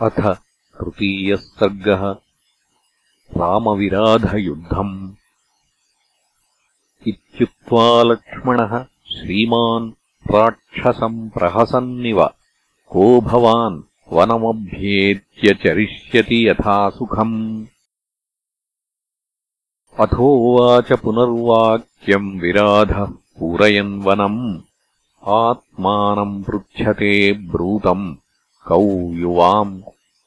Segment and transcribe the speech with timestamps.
[0.00, 2.00] अथ तृतीयः सर्गः
[3.36, 5.12] रामविराधयुद्धम्।
[7.08, 9.92] इत्युक्त्वा लक्ष्मणः श्रीमान्
[10.34, 12.26] राक्षसम् प्रहसन्निव।
[12.88, 13.82] को भवान्
[14.12, 17.66] वनमभ्येत्य चरिष्यति यथा सुखम्?
[20.00, 24.60] अथोवाच पुनर्वाक्यम् विराधः पूरयन् वनम्।
[25.28, 28.16] आत्मानम् पृच्छते ब्रूतम्
[28.66, 29.82] कौ युवाम्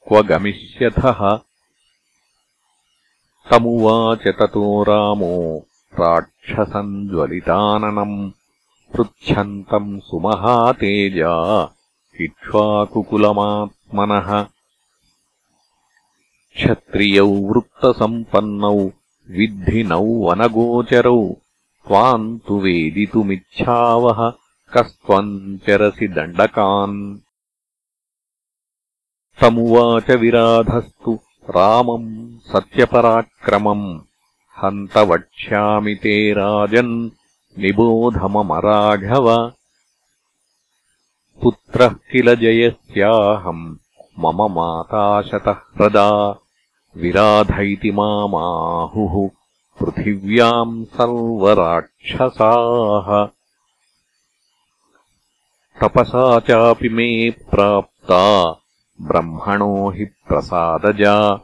[0.08, 1.38] क्व गमिष्यथः?
[3.50, 5.66] तमुवाच ततो रामो
[6.00, 8.30] राक्षसम् ज्वलिताननम्
[8.96, 11.74] पृच्छन्तम् सुमहातेजा
[12.20, 14.46] इक्ष्वाकुकुलमात्मनः।
[16.56, 18.90] क्षत्रियौ वृत्तसम्पन्नौ
[19.30, 21.34] विद्धिनौ वनगोचरौ
[21.86, 24.32] त्वाम् तु वेदितुमिच्छावः
[24.74, 27.25] कस्त्वम् चरसि दण्डकान्
[29.40, 31.12] तमुवाच विराधस्तु
[31.56, 32.08] रामम्
[32.50, 33.84] सत्यपराक्रमम्
[34.60, 36.94] हन्त वक्ष्यामि ते राजन्
[37.56, 39.28] निबोधममराघव
[41.42, 43.64] पुत्रः किल जयस्याहम्
[44.24, 46.08] मम माताशतः ह्रदा
[46.96, 49.14] विराध इति मामाहुः
[49.78, 52.36] पृथिव्याम् सर्वराक्षसाः
[55.82, 57.08] तपसा चापि मे
[57.50, 58.22] प्राप्ता
[59.00, 61.36] ब्रह्मणो हि प्रसादजा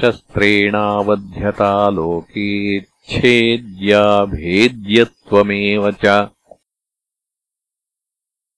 [0.00, 6.06] शस्त्रेणावध्यता लोकेच्छेद्या भेद्यत्वमेव च।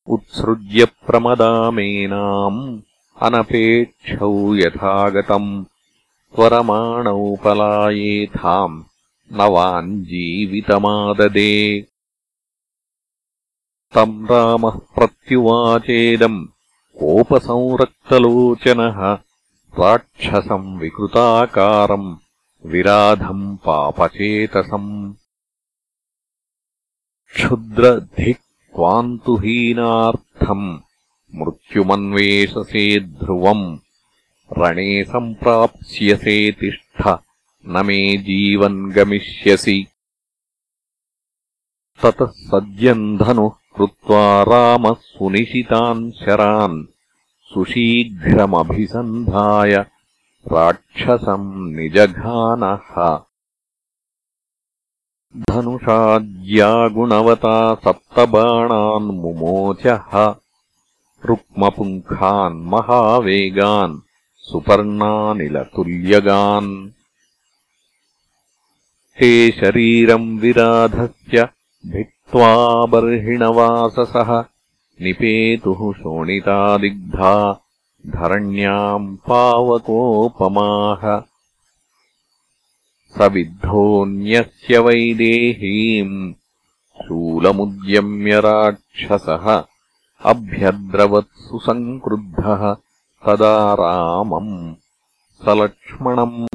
[0.06, 2.80] उत्सृज्य प्रमदामेनाम्
[3.22, 5.64] अनपेक्षौ यथागतम्
[6.34, 8.83] त्वरमाणौ पलायेथाम्
[9.33, 11.86] न वाञ्जीवितमाददे
[13.94, 16.56] तम् रामः प्रत्युवाचेदम्
[16.98, 19.19] कोपसंरक्तलोचनः
[19.80, 22.16] राक्षसम् विकृताकारम्
[22.66, 25.14] विराधम् पापचेतसम्।
[27.34, 30.78] क्षुद्रधिक् त्वाम् तु हीनार्थम्
[31.34, 33.78] मृत्युमन्वेषसे ध्रुवम्
[34.59, 37.09] रणे सम्प्राप्स्यसे तिष्ठ
[37.66, 39.87] न मे जीवन् गमिष्यसि।
[42.03, 46.84] ततः सद्यम् धनुः कृत्वा रामः सुनिशितान् शरान्
[47.42, 49.87] सुशीघ्रमभिसन्धाय
[50.53, 53.19] राक्षसम् निजघानः।
[55.50, 60.34] धनुषाज्यागुणवता सप्तबाणान् मुमोचः।
[61.25, 64.00] रुक्मपुङ्खान् महावेगान्
[64.36, 66.91] सुपर्णानिलतुल्यगान्।
[69.19, 71.48] ते शरीरम् विराधस्य
[71.92, 72.52] भिक्त्वा
[72.92, 74.30] बर्हिणवाससः
[75.04, 77.34] निपेतुः शोणितादिग्धा
[78.14, 81.04] धरण्याम् पावकोपमाः
[83.14, 86.16] स विद्धोऽन्यस्य वैदेहीम्
[87.04, 89.47] शूलमुद्यम्य राक्षसः
[90.32, 92.62] अभ्यद्रवत्सु सङ्क्रुद्धः
[93.26, 94.54] तदा रामम्
[95.42, 96.47] स लक्ष्मणम्।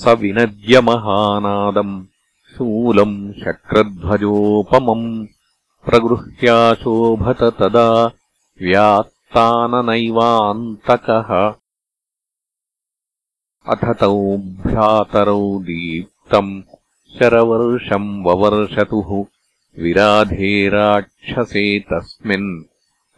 [0.00, 1.96] स विनद्यमहानादम्
[2.56, 5.26] शूलम् शक्रध्वजोपमम्
[5.86, 8.10] प्रगृह्याशोभत तदा
[8.62, 11.54] व्यात्ताननैवान्तकः
[13.72, 16.62] अथ तौ भ्रातरौ दीप्तम्
[17.18, 19.24] शरवर्षम् ववर्षतुः
[19.82, 22.64] विराधे राक्षसे तस्मिन्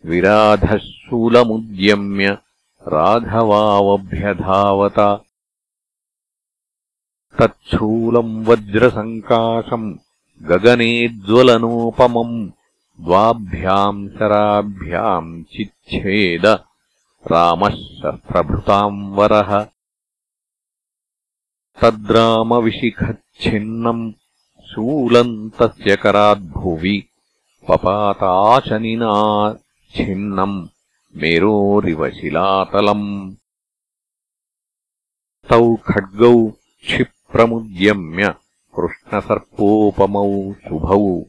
[0.06, 2.38] विराधः शूलमुद्यम्य
[2.88, 5.22] राघवावभ्यधावत।
[7.41, 10.04] तच्छूलम् वज्रसङ्काशम्
[10.49, 12.35] गगनेज्ज्वलनोपमम्
[13.05, 16.46] द्वाभ्याम् शराभ्याम् चिच्छेद
[17.32, 19.52] रामः शस्त्रभृताम् वरः
[21.82, 24.03] तद्रामविशिखच्छिन्नम्
[24.72, 26.97] शूलम् तस्य कराद्भुवि
[27.70, 29.14] पपाताशनिना
[29.96, 30.58] छिन्नम्
[31.16, 33.08] मेरोरिव शिलातलम्
[35.49, 36.35] तौ खड्गौ
[36.85, 38.26] क्षिप्रमुद्यम्य
[38.79, 41.23] कृष्णसर्पोपमौ शुभौ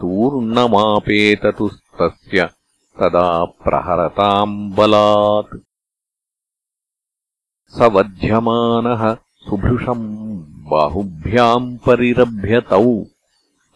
[0.00, 2.50] तूर्णमापेततुस्तस्य
[3.00, 5.58] तदा प्रहरताम् बलात्।
[7.68, 13.04] स वध्यमानः सुभृशम् बाहुभ्याम् परिरभ्यतौ